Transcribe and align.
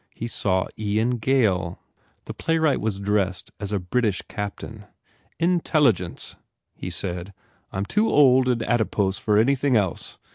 He 0.15 0.27
saw 0.27 0.65
Ian 0.79 1.17
Gail. 1.19 1.77
The 2.25 2.33
playwright 2.33 2.81
was 2.81 2.97
dressed 2.99 3.51
as 3.59 3.71
a 3.71 3.77
British 3.77 4.23
captain. 4.27 4.85
"Intelligence," 5.39 6.37
he 6.73 6.89
said, 6.89 7.35
"I 7.71 7.77
m 7.77 7.85
too 7.85 8.09
old 8.09 8.47
and 8.49 8.63
adipose 8.63 9.19
for 9.19 9.37
anything 9.37 9.77
else. 9.77 10.17